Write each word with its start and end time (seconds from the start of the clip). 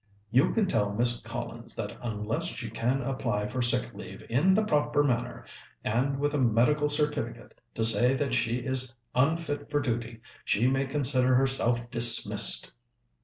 "You 0.31 0.51
can 0.51 0.65
tell 0.65 0.95
Miss 0.95 1.21
Collins 1.21 1.75
that 1.75 1.95
unless 2.01 2.45
she 2.45 2.71
can 2.71 3.03
apply 3.03 3.45
for 3.45 3.61
sick 3.61 3.93
leave 3.93 4.25
in 4.29 4.55
the 4.55 4.65
proper 4.65 5.03
manner, 5.03 5.45
and 5.83 6.17
with 6.17 6.33
a 6.33 6.39
medical 6.41 6.89
certificate 6.89 7.61
to 7.75 7.85
say 7.85 8.15
that 8.15 8.33
she 8.33 8.55
is 8.65 8.95
unfit 9.13 9.69
for 9.69 9.79
duty, 9.79 10.19
she 10.43 10.65
may 10.65 10.87
consider 10.87 11.35
herself 11.35 11.91
dismissed." 11.91 12.71